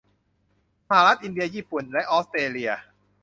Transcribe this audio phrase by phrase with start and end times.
[0.87, 2.71] สหรัฐ อินเดีย ญี่ปุ่น และออสเตรเลีย